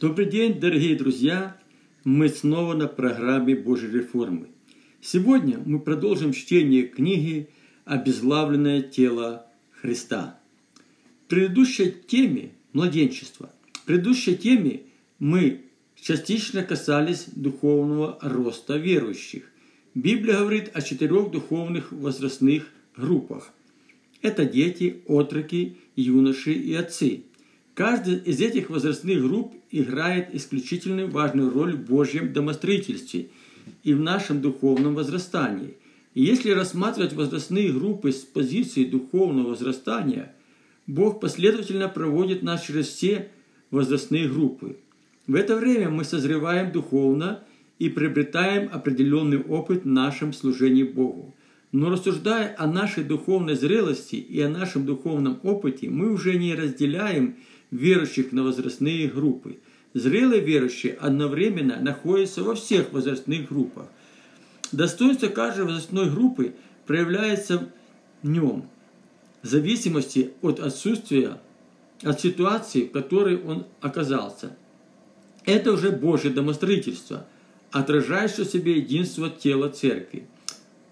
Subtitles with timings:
[0.00, 1.56] Добрый день, дорогие друзья!
[2.04, 4.46] Мы снова на программе Божьей реформы.
[5.00, 7.48] Сегодня мы продолжим чтение книги
[7.84, 10.38] «Обезглавленное тело Христа».
[11.24, 14.82] В предыдущей теме «Младенчество» в предыдущей теме
[15.18, 15.62] мы
[16.00, 19.50] частично касались духовного роста верующих.
[19.96, 23.52] Библия говорит о четырех духовных возрастных группах.
[24.22, 27.24] Это дети, отроки, юноши и отцы–
[27.78, 33.28] Каждая из этих возрастных групп играет исключительно важную роль в Божьем домостроительстве
[33.84, 35.76] и в нашем духовном возрастании.
[36.12, 40.34] И если рассматривать возрастные группы с позиции духовного возрастания,
[40.88, 43.28] Бог последовательно проводит нас через все
[43.70, 44.76] возрастные группы.
[45.28, 47.44] В это время мы созреваем духовно
[47.78, 51.32] и приобретаем определенный опыт в нашем служении Богу.
[51.70, 57.36] Но рассуждая о нашей духовной зрелости и о нашем духовном опыте, мы уже не разделяем–
[57.70, 59.58] верующих на возрастные группы.
[59.94, 63.86] Зрелые верующие одновременно находятся во всех возрастных группах.
[64.70, 66.54] Достоинство каждой возрастной группы
[66.86, 67.70] проявляется
[68.22, 68.68] в нем,
[69.42, 71.40] в зависимости от отсутствия,
[72.02, 74.56] от ситуации, в которой он оказался.
[75.44, 77.26] Это уже Божье домостроительство,
[77.70, 80.26] отражающее в себе единство тела церкви.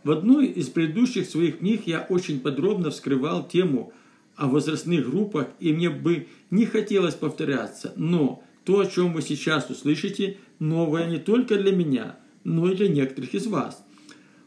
[0.04, 3.92] В одной из предыдущих своих книг я очень подробно вскрывал тему
[4.36, 9.70] о возрастных группах, и мне бы не хотелось повторяться, но то, о чем вы сейчас
[9.70, 13.82] услышите, новое не только для меня, но и для некоторых из вас.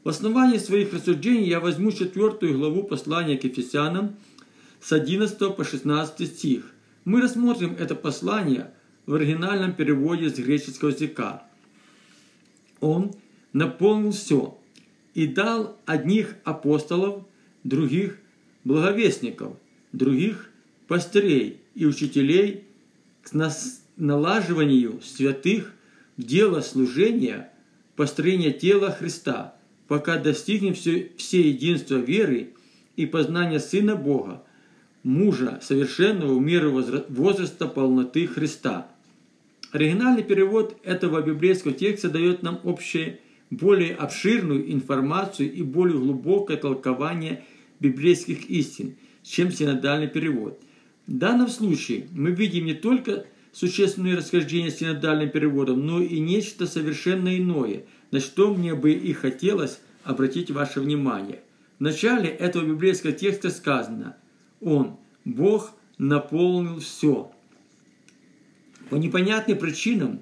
[0.04, 4.16] В основании своих рассуждений я возьму четвертую главу послания к Ефесянам
[4.80, 6.72] с 11 по 16 стих.
[7.04, 8.72] Мы рассмотрим это послание
[9.06, 11.44] в оригинальном переводе с греческого языка.
[12.80, 13.14] Он
[13.52, 14.58] наполнил все
[15.16, 17.24] и дал одних апостолов,
[17.64, 18.20] других
[18.64, 19.54] благовестников–
[19.92, 20.50] других
[20.88, 22.66] пастырей и учителей
[23.24, 23.32] к
[23.98, 25.74] налаживанию святых
[26.18, 27.52] в дело служения,
[27.96, 29.56] построения тела Христа,
[29.88, 32.54] пока достигнем все, все единства веры
[32.96, 34.44] и познания Сына Бога,
[35.04, 38.88] мужа совершенного в меру возраста полноты Христа.
[39.72, 43.20] Оригинальный перевод этого библейского текста дает нам общее,
[43.52, 47.44] более обширную информацию и более глубокое толкование
[47.80, 48.96] библейских истин–
[49.30, 50.60] чем синодальный перевод.
[51.06, 56.66] В данном случае мы видим не только существенные расхождения с синодальным переводом, но и нечто
[56.66, 61.42] совершенно иное, на что мне бы и хотелось обратить ваше внимание.
[61.78, 64.18] В начале этого библейского текста сказано
[64.62, 67.32] «Он, Бог, наполнил все».
[68.90, 70.22] По непонятным причинам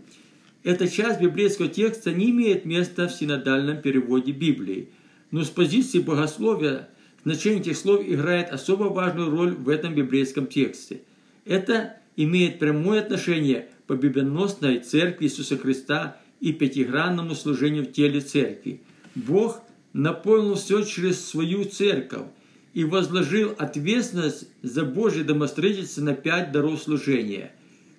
[0.63, 4.89] эта часть библейского текста не имеет места в синодальном переводе Библии,
[5.31, 6.89] но с позиции богословия
[7.27, 11.01] Значение этих слов играет особо важную роль в этом библейском тексте.
[11.43, 18.79] Это имеет прямое отношение к победоносной церкви Иисуса Христа и пятигранному служению в теле церкви.
[19.13, 19.61] Бог
[19.91, 22.27] наполнил все через свою церковь
[22.73, 27.51] и возложил ответственность за Божье домостроительство на пять даров служения,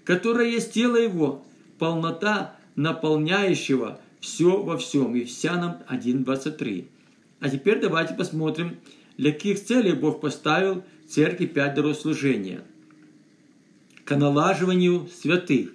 [0.04, 1.44] которое есть тело Его,
[1.78, 5.14] полнота наполняющего все во всем.
[5.14, 6.86] Ефесянам 1.23.
[7.40, 8.78] А теперь давайте посмотрим
[9.18, 12.62] для каких целей Бог поставил церкви пять даров служения.
[14.04, 15.72] К налаживанию святых.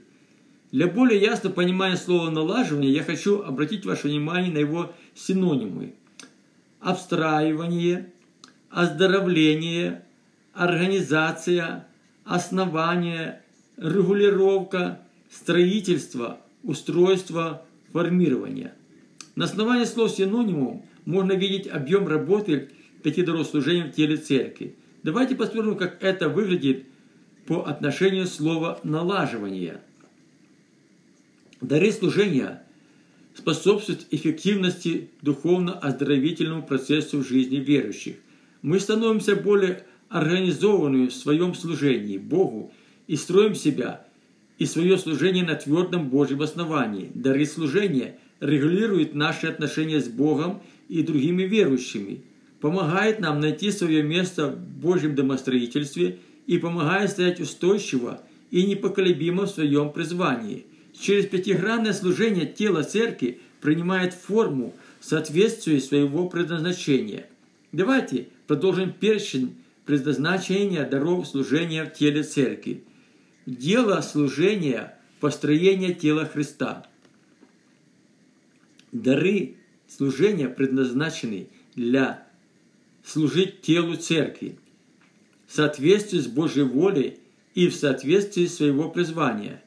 [0.72, 5.94] Для более ясного понимания слова «налаживание» я хочу обратить ваше внимание на его синонимы.
[6.80, 8.12] Обстраивание,
[8.72, 10.04] оздоровление,
[10.54, 11.88] организация,
[12.24, 13.44] основание,
[13.78, 18.74] регулировка, строительство, устройство, формирование.
[19.36, 22.70] На основании слов синонимов можно видеть объем работы
[23.12, 24.76] даров служения в теле церкви.
[25.04, 26.86] Давайте посмотрим, как это выглядит
[27.46, 29.82] по отношению слова «налаживание».
[31.60, 32.64] Дары служения
[33.36, 38.16] способствуют эффективности духовно-оздоровительному процессу в жизни верующих.
[38.62, 42.72] Мы становимся более организованными в своем служении Богу
[43.08, 44.06] и строим себя
[44.58, 47.12] и свое служение на твердом Божьем основании.
[47.14, 52.24] Дары служения регулируют наши отношения с Богом и другими верующими–
[52.64, 58.22] помогает нам найти свое место в Божьем домостроительстве и помогает стоять устойчиво
[58.52, 60.66] и непоколебимо в своем призвании.
[60.98, 67.26] Через пятигранное служение тело церкви принимает форму в соответствии своего предназначения.
[67.74, 69.56] Давайте продолжим перечень
[69.86, 72.82] предназначения даров служения в теле церкви.
[73.46, 76.88] Дело служения– построение тела Христа.
[78.94, 79.58] Дары
[79.90, 82.26] служения предназначены для
[83.04, 84.58] служить телу церкви
[85.48, 87.20] в соответствии с Божьей волей
[87.54, 89.62] и в соответствии своего призвания.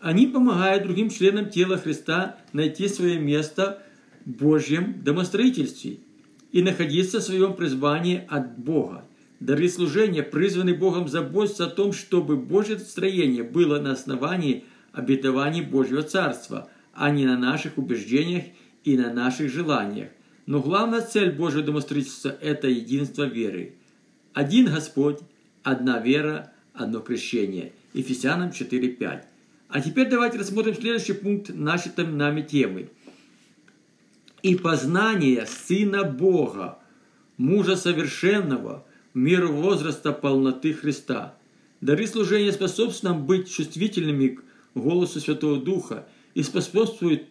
[0.00, 3.82] Они помогают другим членам тела Христа найти свое место
[4.24, 5.98] в Божьем домостроительстве
[6.52, 9.04] и находиться в своем призвании от Бога.
[9.40, 16.02] Дары служения призваны Богом заботиться о том, чтобы Божье строение было на основании обетований Божьего
[16.02, 18.44] Царства, а не на наших убеждениях
[18.84, 20.10] и на наших желаниях.
[20.46, 23.74] Но главная цель Божьего домостроительства– это единство веры.
[24.34, 25.20] Один Господь,
[25.62, 27.72] одна вера, одно крещение.
[27.94, 29.22] Ефесянам 4.5.
[29.68, 32.90] А теперь давайте рассмотрим следующий пункт нашей нами темы.
[34.42, 36.78] «И познание Сына Бога,
[37.38, 41.36] мужа совершенного, меру возраста полноты Христа».
[41.80, 44.42] Дары служения способствуют нам быть чувствительными к
[44.74, 47.24] голосу Святого Духа и способствуют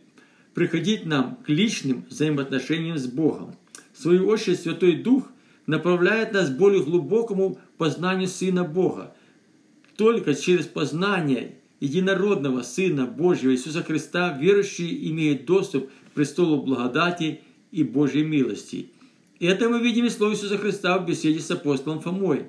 [0.54, 3.56] приходить нам к личным взаимоотношениям с Богом.
[3.94, 5.30] В свою очередь, Святой Дух
[5.66, 9.16] направляет нас к более глубокому познанию Сына Бога.
[9.96, 17.42] Только через познание единородного Сына Божьего Иисуса Христа верующие имеют доступ к престолу благодати
[17.72, 18.90] и Божьей милости.
[19.40, 22.46] Это мы видим из слова Иисуса Христа в беседе с апостолом Фомой.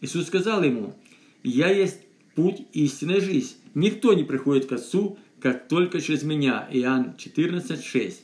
[0.00, 0.94] Иисус сказал ему,
[1.42, 2.00] «Я есть
[2.34, 3.56] путь, истинная жизнь.
[3.74, 6.66] Никто не приходит к Отцу, как только через меня».
[6.70, 8.22] Иоанн 14, 6.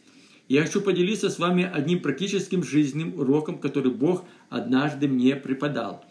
[0.48, 6.06] Я хочу поделиться с вами одним практическим жизненным уроком, который Бог однажды мне преподал.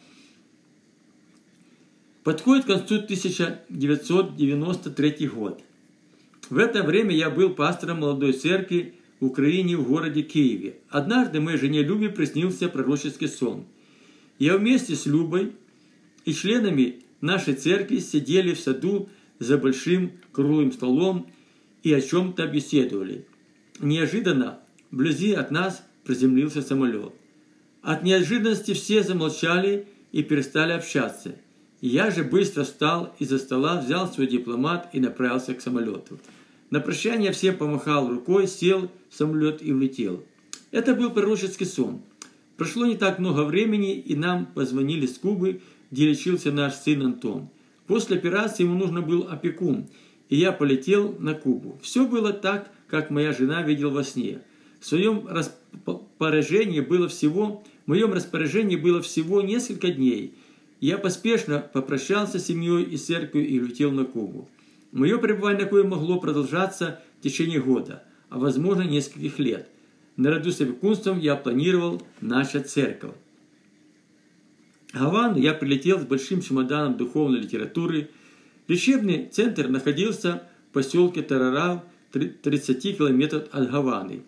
[2.24, 5.64] Подходит к концу 1993 год.
[6.50, 10.76] В это время я был пастором молодой церкви в Украине в городе Киеве.
[10.90, 13.66] Однажды моей жене Любе приснился пророческий сон.
[14.40, 15.54] Я вместе с Любой
[16.26, 21.28] и членами нашей церкви сидели в саду за большим круглым столом
[21.84, 23.26] и о чем-то беседовали–
[23.80, 24.60] Неожиданно
[24.92, 27.14] вблизи от нас приземлился самолет.
[27.82, 31.36] От неожиданности все замолчали и перестали общаться.
[31.80, 36.20] Я же быстро встал из-за стола, взял свой дипломат и направился к самолету.
[36.72, 40.24] На прощание всем помахал рукой, сел в самолет и улетел.
[40.72, 42.02] Это был пророческий сон.
[42.58, 45.62] Прошло не так много времени, и нам позвонили с Кубы,
[45.92, 47.50] где лечился наш сын Антон.
[47.88, 49.88] После операции ему нужно был опекун,
[50.30, 51.80] и я полетел на Кубу.
[51.82, 54.42] Все было так, как моя жена видела во сне.
[54.80, 60.36] В своем распоряжении было всего, в моем распоряжении было всего несколько дней.
[60.80, 64.50] Я поспешно попрощался с семьей и церковью и улетел на Кубу.
[64.92, 69.70] Мое пребывание на Кубе могло продолжаться в течение года, а возможно нескольких лет.
[70.18, 73.16] Наряду с опекунством я планировал наша церковь.
[74.98, 78.10] Гавану я прилетел с большим чемоданом духовной литературы.
[78.68, 84.24] Лечебный центр находился в поселке Тарарау 30 километров от Гаваны.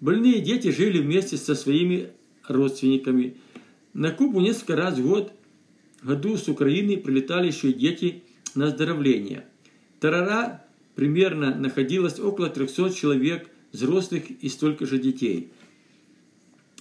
[0.00, 2.10] Больные дети жили вместе со своими
[2.46, 3.36] родственниками.
[3.92, 5.32] На Кубу несколько раз в год
[6.02, 8.22] году с Украины прилетали еще и дети
[8.54, 9.46] на оздоровление.
[10.00, 10.64] Тарара
[10.94, 15.50] примерно находилось около 300 человек, взрослых и столько же детей.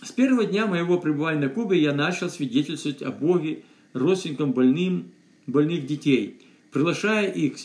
[0.03, 3.63] С первого дня моего пребывания на Кубе я начал свидетельствовать о Боге
[3.93, 5.11] родственникам больным,
[5.47, 6.41] больных детей,
[6.71, 7.55] приглашая их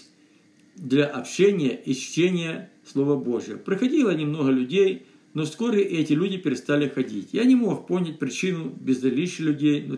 [0.76, 3.58] для общения и чтения Слова Божьего.
[3.58, 7.31] Приходило немного людей, но вскоре эти люди перестали ходить.
[7.32, 9.96] Я не мог понять причину бездолища людей, но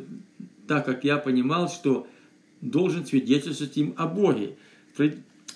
[0.67, 2.07] так как я понимал, что
[2.63, 4.57] должен свидетельствовать им о Боге.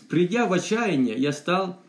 [0.08, 1.80] Придя в отчаяние, я стал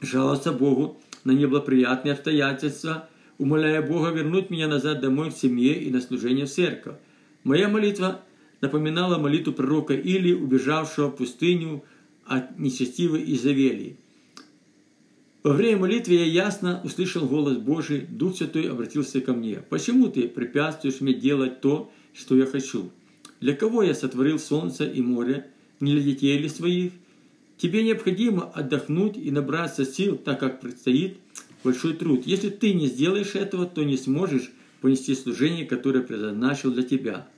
[0.00, 6.02] жаловаться Богу на неблагоприятные обстоятельства, умоляя Бога вернуть меня назад домой к семье и на
[6.02, 6.96] служение в церковь.
[7.42, 8.20] Моя молитва
[8.60, 11.82] напоминала молитву пророка Или, убежавшего в пустыню
[12.26, 13.96] от нечестивой Изавелии.
[15.42, 19.62] Во время молитвы я ясно услышал голос Божий, Дух Святой обратился ко мне.
[19.70, 22.90] «Почему ты препятствуешь мне делать то, что я хочу?
[23.40, 25.46] Для кого я сотворил солнце и море?
[25.80, 26.92] Не для детей ли своих?
[27.56, 31.16] Тебе необходимо отдохнуть и набраться сил, так как предстоит
[31.62, 32.26] большой труд.
[32.26, 34.50] Если ты не сделаешь этого, то не сможешь
[34.80, 37.28] понести служение, которое предназначил для тебя».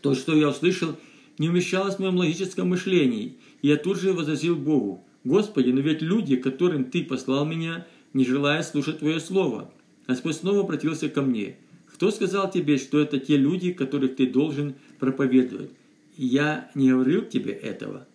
[0.00, 0.96] То, что я услышал,
[1.38, 6.02] не умещалось в моем логическом мышлении, и я тут же возразил Богу, «Господи, но ведь
[6.02, 9.72] люди, которым Ты послал меня, не желая слушать Твое Слово».
[10.06, 11.56] Господь снова обратился ко мне.
[11.86, 15.70] «Кто сказал тебе, что это те люди, которых ты должен проповедовать?
[16.18, 18.06] Я не говорил тебе этого».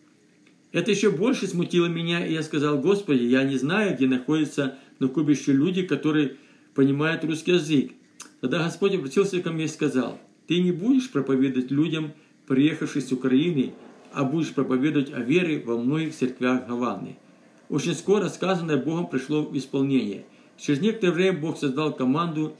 [0.71, 5.07] Это еще больше смутило меня, и я сказал, «Господи, я не знаю, где находятся на
[5.07, 6.35] Кубе еще люди, которые
[6.75, 7.91] понимают русский язык».
[8.41, 12.13] Тогда Господь обратился ко мне и сказал, «Ты не будешь проповедовать людям,
[12.47, 13.73] приехавших с Украины,
[14.11, 17.17] а будешь проповедовать о вере во многих церквях Гаваны.
[17.69, 20.25] Очень скоро сказанное Богом пришло в исполнение.
[20.57, 22.55] Через некоторое время Бог создал команду,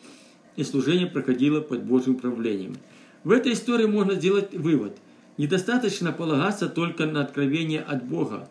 [0.56, 2.76] и служение проходило под Божьим управлением.
[3.24, 4.98] В этой истории можно сделать вывод.
[5.40, 8.50] Недостаточно полагаться только на откровение от Бога.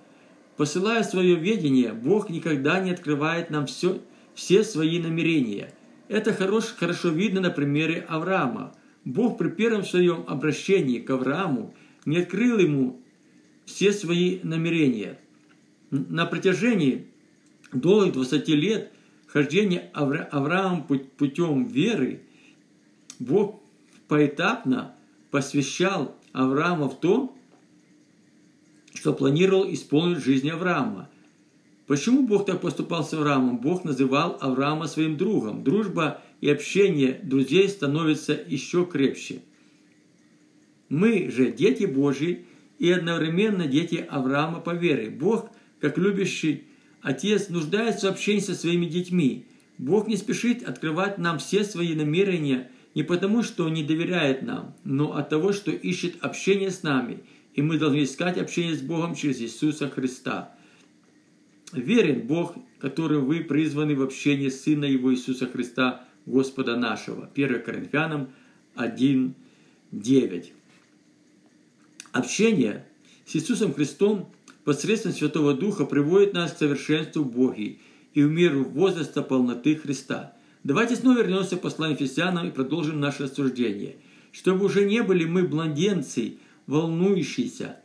[0.56, 4.00] Посылая свое ведение, Бог никогда не открывает нам все,
[4.34, 5.70] все свои намерения.
[6.08, 8.74] Это хорош, хорошо видно на примере Авраама.
[9.04, 11.74] Бог при первом своем обращении к Аврааму
[12.06, 13.02] не открыл ему
[13.66, 15.18] все свои намерения.
[15.90, 17.06] На протяжении
[17.70, 18.92] долгих 20 лет
[19.26, 20.84] хождения Авраама
[21.18, 22.22] путем веры
[23.18, 23.60] Бог
[24.08, 24.94] поэтапно
[25.30, 27.36] посвящал Авраама в то,
[28.94, 31.10] что планировал исполнить жизнь Авраама.
[31.88, 33.58] Почему Бог так поступал с Авраамом?
[33.58, 35.64] Бог называл Авраама своим другом.
[35.64, 39.42] Дружба и общение друзей становятся еще крепче.
[40.88, 42.46] Мы же дети Божьи
[42.78, 45.10] и одновременно дети Авраама по вере.
[45.10, 46.68] Бог, как любящий
[47.02, 49.46] отец, нуждается в общении со своими детьми.
[49.76, 55.14] Бог не спешит открывать нам все свои намерения– не потому, что не доверяет нам, но
[55.14, 57.20] от того, что ищет общение с нами,
[57.54, 60.52] и мы должны искать общение с Богом через Иисуса Христа.
[61.72, 67.30] Верен Бог, которым вы призваны в общение Сына Его Иисуса Христа, Господа нашего.
[67.36, 68.30] 1 Коринфянам
[68.74, 69.32] 1,
[69.92, 70.52] 9.
[72.10, 72.84] Общение
[73.26, 74.28] с Иисусом Христом
[74.64, 77.78] посредством Святого Духа приводит нас к совершенству в Боге
[78.14, 80.32] и в меру возраста полноты Христа–
[80.64, 83.96] Давайте снова вернемся к посланию Ефесянам и продолжим наше рассуждение.
[84.32, 86.34] Чтобы уже не были мы младенцы,
[86.66, 87.76] волнующиеся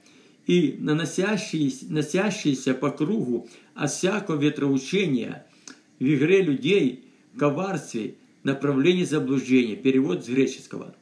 [0.47, 5.45] и наносящиеся, носящиеся по кругу от всякого ветроучения
[5.99, 7.05] в игре людей,
[7.37, 9.75] коварстве, направлении заблуждения.
[9.75, 10.95] Перевод с греческого.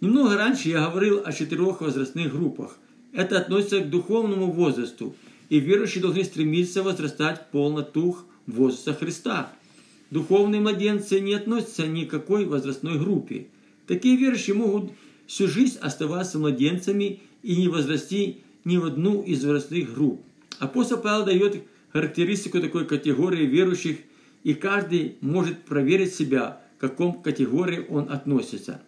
[0.00, 2.78] Немного раньше я говорил о четырех возрастных группах.
[3.12, 5.14] Это относится к духовному возрасту,
[5.48, 9.52] и верующие должны стремиться возрастать в полноту возраста Христа–
[10.10, 13.48] Духовные младенцы не относятся ни к какой возрастной группе.
[13.86, 14.92] Такие верующие могут
[15.26, 20.22] всю жизнь оставаться младенцами и не возрасти ни в одну из возрастных групп.
[20.58, 23.98] Апостол Павел дает характеристику такой категории верующих,
[24.44, 28.80] и каждый может проверить себя, к каком категории он относится.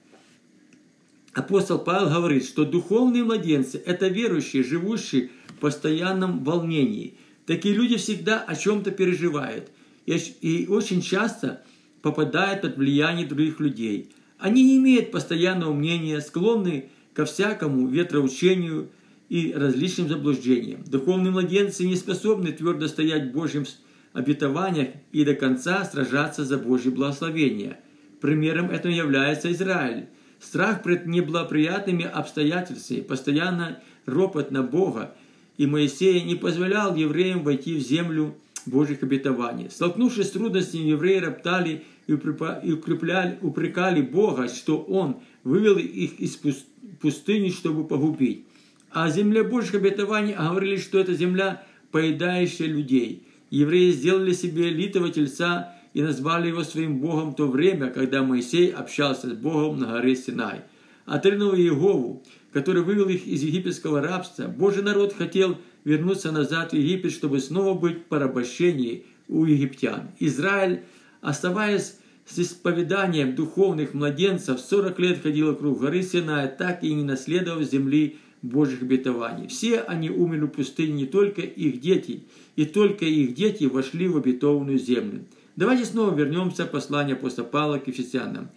[1.32, 7.14] Апостол Павел говорит, что духовные младенцы– это верующие, живущие в постоянном волнении.
[7.44, 9.68] Такие люди всегда о чем-то переживают–
[10.16, 11.62] и очень часто
[12.02, 14.10] попадают под влияние других людей.
[14.38, 18.90] Они не имеют постоянного мнения, склонны ко всякому ветроучению
[19.28, 20.84] и различным заблуждениям.
[20.84, 23.66] Духовные младенцы не способны твердо стоять в Божьем
[24.12, 27.78] обетованиях и до конца сражаться за Божье благословение.
[28.20, 30.06] Примером этого является Израиль.
[30.40, 35.14] Страх пред неблагоприятными обстоятельствами, постоянно ропот на Бога,
[35.56, 38.36] и Моисей не позволял евреям войти в землю
[38.68, 39.70] Божьих обетований.
[39.70, 46.38] Столкнувшись с трудностями, евреи роптали и укрепляли, упрекали Бога, что Он вывел их из
[47.00, 48.44] пустыни, чтобы погубить.
[48.90, 53.22] А о земле Божьих обетований говорили, что это земля, поедающая людей.
[53.50, 58.70] Евреи сделали себе литого тельца и назвали его своим Богом в то время, когда Моисей
[58.70, 60.62] общался с Богом на горе Синай.
[61.06, 67.12] Отринув Иегову, который вывел их из египетского рабства, Божий народ хотел вернуться назад в Египет,
[67.12, 70.08] чтобы снова быть в порабощении у египтян.
[70.18, 70.80] Израиль,
[71.20, 77.64] оставаясь с исповеданием духовных младенцев, 40 лет ходил вокруг горы Синая, так и не наследовав
[77.64, 79.48] земли Божьих обетований.
[79.48, 82.22] Все они умерли в пустыне, не только их дети,
[82.56, 85.24] и только их дети вошли в обетованную землю.
[85.56, 88.48] Давайте снова вернемся к посланию апостола Павла к Ефесянам.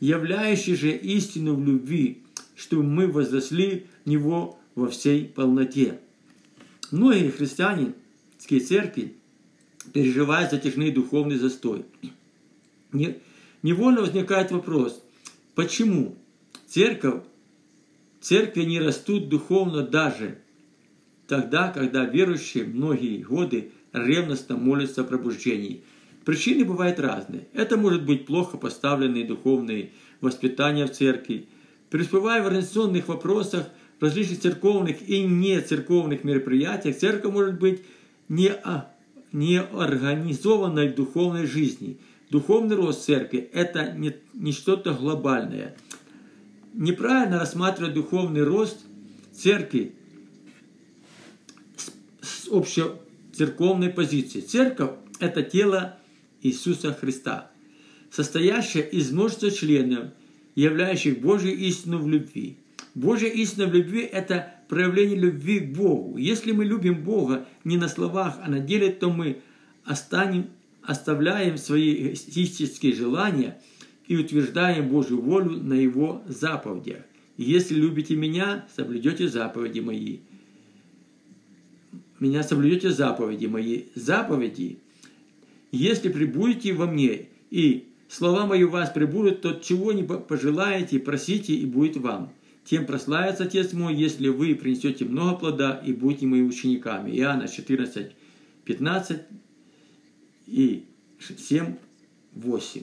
[0.00, 2.22] «Являющий же истину в любви,
[2.62, 5.98] что мы возросли в Него во всей полноте».
[6.92, 9.16] Многие христианские церкви
[9.92, 11.84] переживают затяжный духовный застой.
[13.62, 15.02] Невольно возникает вопрос,
[15.56, 16.16] почему
[16.68, 17.24] церковь,
[18.20, 20.38] церкви не растут духовно даже
[21.26, 25.82] тогда, когда верующие многие годы ревностно молятся о пробуждении.
[26.24, 27.48] Причины бывают разные.
[27.54, 29.90] Это может быть плохо поставленные духовные
[30.20, 31.48] воспитания в церкви.
[31.92, 33.68] Преуспевая в организационных вопросах–
[34.00, 37.82] различных церковных и не церковных мероприятиях церковь может быть
[38.30, 38.90] не, а,
[39.30, 41.98] не организованной в духовной жизни.
[42.30, 45.76] Духовный рост церкви– это не, не что-то глобальное.
[46.72, 48.78] Неправильно рассматривать духовный рост
[49.34, 49.94] церкви
[51.76, 51.92] с,
[52.26, 54.40] с общецерковной позиции.
[54.40, 55.98] Церковь– это тело
[56.40, 57.50] Иисуса Христа,
[58.10, 60.08] состоящее из множества членов,
[60.54, 62.56] являющих Божью истину в любви–
[62.94, 66.18] Божья истина в любви– это проявление любви к Богу.
[66.18, 69.38] Если мы любим Бога не на словах, а на деле, то мы
[69.84, 70.50] останем,
[70.82, 73.60] оставляем свои эгоистические желания
[74.06, 77.02] и утверждаем Божью волю на Его заповедях.
[77.38, 80.18] Если любите меня, соблюдете заповеди мои.
[82.20, 83.84] Меня соблюдете заповеди мои.
[83.94, 84.78] Заповеди.
[85.72, 91.54] Если прибудете во мне, и слова мои у вас прибудут, то чего не пожелаете, просите,
[91.54, 92.32] и будет вам.
[92.64, 97.10] Тем прославится Отец мой, если вы принесете много плода и будете моими учениками.
[97.18, 98.12] Иоанна 14,
[98.64, 99.22] 15
[100.46, 100.84] и
[101.38, 101.74] 7,
[102.34, 102.82] 8.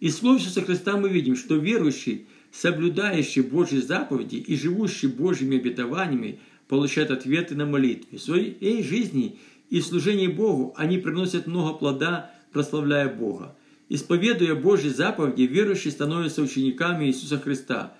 [0.00, 6.38] Из слов Иисуса Христа мы видим, что верующий, соблюдающий Божьи заповеди и живущий Божьими обетованиями,
[6.68, 8.18] получает ответы на молитвы.
[8.18, 9.38] В своей жизни
[9.70, 13.56] и в служении Богу они приносят много плода, прославляя Бога.
[13.88, 17.94] Исповедуя Божьи заповеди, верующие становятся учениками Иисуса Христа.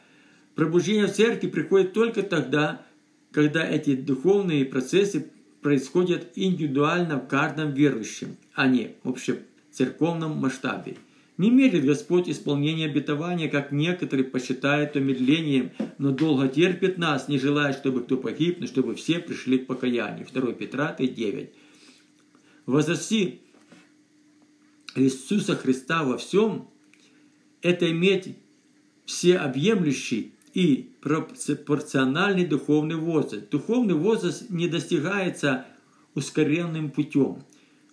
[0.55, 2.83] Пробуждение в церкви приходит только тогда,
[3.31, 5.31] когда эти духовные процессы
[5.63, 10.97] происходят индивидуально в каждом верующем, а не в общецерковном масштабе.
[11.39, 15.01] Не мерит Господь исполнение обетования, как некоторые посчитают то
[15.99, 20.27] но долго терпит нас, не желая, чтобы кто погиб, но чтобы все пришли к покаянию.
[20.31, 21.51] 2 Петра 9.
[22.67, 23.41] Возраси
[24.97, 26.69] Иисуса Христа во всем–
[27.63, 28.37] это иметь
[29.07, 33.49] всеобъемлющий и пропорциональный духовный возраст.
[33.49, 35.67] Духовный возраст не достигается
[36.17, 37.45] ускоренным путем.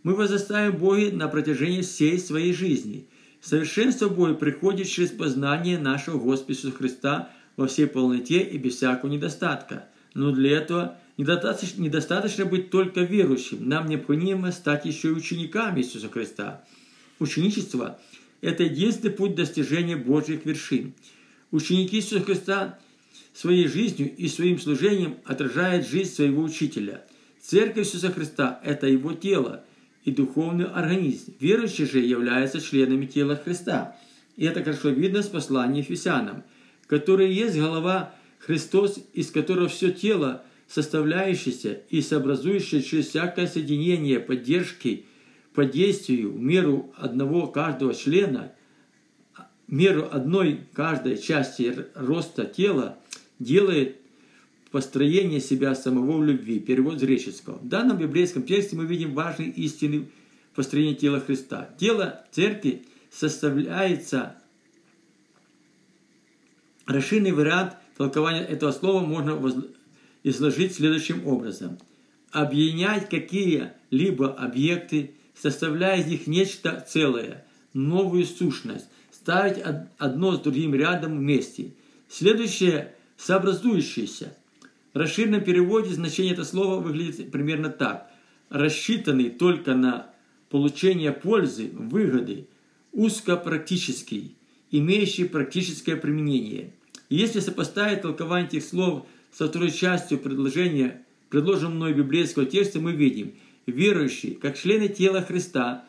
[0.02, 3.08] Мы возрастаем Боге на протяжении всей своей жизни–
[3.46, 9.86] Совершенство Божие приходит через познание нашего Господа Христа во всей полноте и без всякого недостатка.
[10.16, 13.70] Но для этого недостаточно, недостаточно быть только верующим.
[13.70, 16.64] Нам необходимо стать еще и учениками Иисуса Христа.
[17.20, 18.00] Ученичество–
[18.42, 20.96] это единственный путь достижения Божьих вершин.
[21.52, 22.80] Ученики Иисуса Христа
[23.36, 27.06] своей жизнью и своим служением отражают жизнь своего учителя.
[27.40, 29.64] Церковь Иисуса Христа– это его тело–
[30.06, 31.34] и духовный организм.
[31.40, 33.98] Верующие же являются членами тела Христа.
[34.38, 36.44] И это хорошо видно с послания Ефесянам,
[36.88, 45.06] который есть голова Христос, из которого все тело, составляющееся и сообразующее через всякое соединение поддержки
[45.54, 48.52] по действию в меру одного каждого члена,
[49.68, 53.00] меру одной каждой части роста тела,
[53.40, 53.98] делает
[54.76, 56.60] построение себя самого в любви.
[56.60, 57.60] Перевод греческого.
[57.60, 60.10] В данном библейском тексте мы видим важные истины
[60.54, 61.70] построения тела Христа.
[61.80, 64.36] Тело церкви составляется
[66.86, 69.42] Расширенный вариант толкования этого слова можно
[70.24, 71.78] изложить следующим образом.
[72.32, 75.12] Объединять какие-либо объекты,
[75.42, 79.64] составляя из них нечто целое, новую сущность, ставить
[79.98, 81.72] одно с другим рядом вместе.
[82.10, 84.36] Следующее– сообразующееся–
[84.96, 88.10] в расширенном переводе значение этого слова выглядит примерно так.
[88.50, 90.10] Рассчитанный только на
[90.50, 92.48] получение пользы, выгоды,
[92.94, 94.38] узкопрактический,
[94.72, 96.72] имеющий практическое применение.
[97.10, 103.34] если сопоставить толкование этих слов со второй частью предложения, предложенного мной библейского текста, мы видим,
[103.66, 105.84] верующие, как члены тела Христа,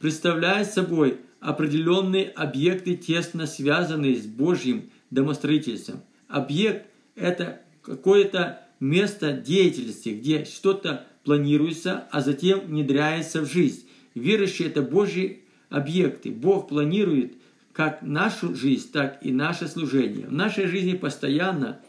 [0.00, 6.00] представляют собой определенные объекты, тесно связанные с Божьим домостроительством.
[6.26, 13.86] Объект– это какое-то место деятельности, где что-то планируется, а затем внедряется в жизнь.
[14.14, 16.30] Верующие– это Божьи объекты.
[16.30, 17.34] Бог планирует
[17.72, 20.26] как нашу жизнь, так и наше служение.
[20.26, 21.80] В нашей жизни постоянно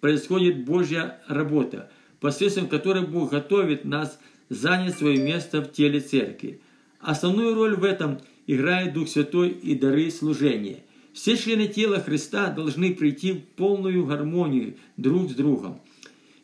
[0.00, 6.60] происходит Божья работа, посредством которой Бог готовит нас занять свое место в теле церкви.
[7.00, 10.78] Основную роль в этом играет Дух Святой и дары служения.
[11.18, 15.80] Все члены тела Христа должны прийти в полную гармонию друг с другом.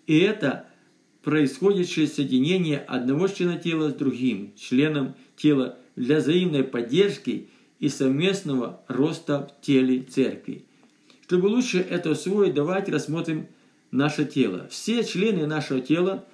[0.09, 0.67] И это
[1.23, 7.47] происходит через соединение одного члена тела с другим членом тела для взаимной поддержки
[7.79, 10.65] и совместного роста в теле церкви.
[11.23, 13.47] Чтобы лучше это усвоить, давайте рассмотрим
[13.93, 14.67] наше тело.
[14.73, 16.25] Все члены нашего тела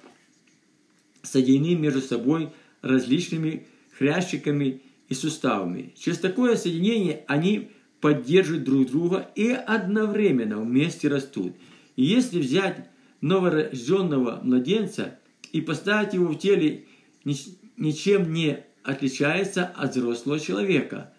[1.21, 2.49] соединены между собой
[2.81, 3.67] различными
[3.99, 5.93] хрящиками и суставами.
[5.95, 7.69] Через такое соединение они
[8.01, 11.53] поддерживают друг друга и одновременно вместе растут.
[11.95, 12.89] И если взять
[13.21, 15.19] новорожденного младенца
[15.53, 16.85] и поставить его в теле,
[17.23, 21.13] ничем не отличается от взрослого человека.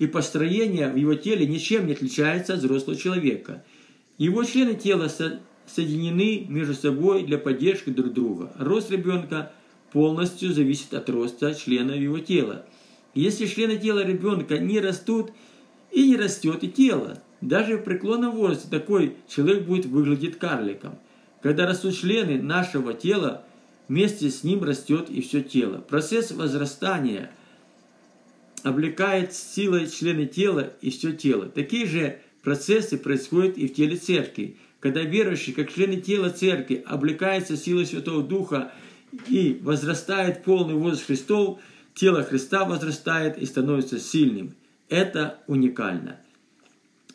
[0.00, 3.64] И построение в его теле ничем не отличается от взрослого человека.
[4.16, 5.08] Его члены тела
[5.66, 8.52] соединены между собой для поддержки друг друга.
[8.58, 9.52] Рост ребенка
[9.92, 12.66] полностью зависит от роста членов его тела.
[13.14, 15.30] Если члены тела ребенка не растут–
[15.90, 17.22] и не растет и тело.
[17.40, 20.98] Даже в преклонном возрасте такой человек будет выглядеть карликом.
[21.42, 23.44] Когда растут члены нашего тела,
[23.88, 25.78] вместе с ним растет и все тело.
[25.78, 27.30] Процесс возрастания
[28.64, 31.46] облекает силой члены тела и все тело.
[31.46, 34.56] Такие же процессы происходят и в теле церкви.
[34.80, 38.72] Когда верующий, как члены тела церкви, облекается силой Святого Духа
[39.28, 41.60] и возрастает полный возраст Христов,
[41.94, 44.54] тело Христа возрастает и становится сильным.
[44.88, 46.20] Это уникально.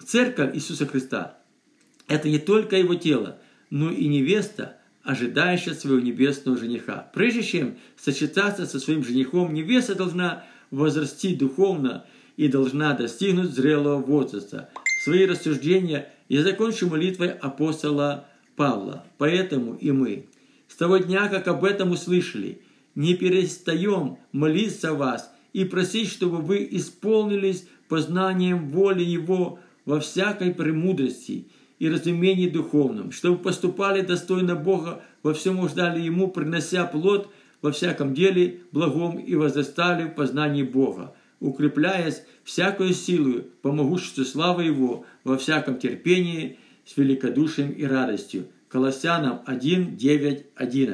[0.06, 1.38] Церковь Иисуса Христа–
[2.08, 7.10] это не только Его тело, но и невеста, ожидающая своего небесного жениха.
[7.14, 12.06] Прежде чем сочетаться со своим женихом, невеста должна возрасти духовно
[12.38, 14.70] и должна достигнуть зрелого возраста.
[15.04, 19.04] Свои рассуждения я закончу молитвой апостола Павла.
[19.18, 20.28] Поэтому и мы,
[20.68, 22.62] с того дня, как об этом услышали,
[22.96, 31.48] не перестаем молиться вас и просить, чтобы вы исполнились познанием воли Его во всякой премудрости
[31.78, 37.30] и разумении духовном, чтобы поступали достойно Бога, во всем уждали Ему, принося плод
[37.62, 44.64] во всяком деле благом и возрастали в познании Бога, укрепляясь всякую силу по могуществу славы
[44.64, 48.48] Его во всяком терпении с великодушием и радостью.
[48.70, 50.92] Колоссянам 1, 9, 11.